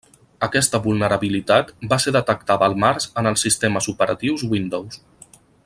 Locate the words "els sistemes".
3.33-3.91